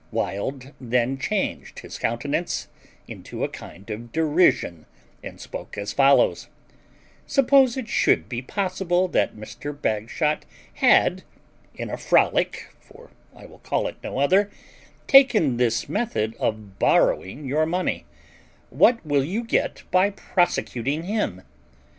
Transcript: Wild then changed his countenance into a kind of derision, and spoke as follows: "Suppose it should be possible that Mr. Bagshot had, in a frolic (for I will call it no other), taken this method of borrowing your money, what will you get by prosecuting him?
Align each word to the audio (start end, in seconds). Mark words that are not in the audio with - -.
Wild 0.09 0.73
then 0.81 1.19
changed 1.19 1.81
his 1.81 1.99
countenance 1.99 2.69
into 3.07 3.43
a 3.43 3.47
kind 3.47 3.87
of 3.91 4.11
derision, 4.11 4.87
and 5.23 5.39
spoke 5.39 5.77
as 5.77 5.93
follows: 5.93 6.47
"Suppose 7.27 7.77
it 7.77 7.87
should 7.87 8.27
be 8.27 8.41
possible 8.41 9.07
that 9.09 9.35
Mr. 9.35 9.79
Bagshot 9.79 10.43
had, 10.73 11.21
in 11.75 11.91
a 11.91 11.97
frolic 11.97 12.69
(for 12.79 13.11
I 13.35 13.45
will 13.45 13.59
call 13.59 13.85
it 13.85 13.97
no 14.03 14.17
other), 14.17 14.49
taken 15.05 15.57
this 15.57 15.87
method 15.87 16.35
of 16.39 16.79
borrowing 16.79 17.45
your 17.45 17.67
money, 17.67 18.05
what 18.71 19.05
will 19.05 19.23
you 19.23 19.43
get 19.43 19.83
by 19.91 20.09
prosecuting 20.09 21.03
him? 21.03 21.43